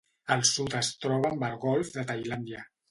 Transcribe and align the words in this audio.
Al 0.35 0.41
sud 0.51 0.77
es 0.79 0.89
troba 1.03 1.31
amb 1.37 1.47
el 1.51 1.61
golf 1.69 1.95
de 2.01 2.11
Tailàndia. 2.13 2.69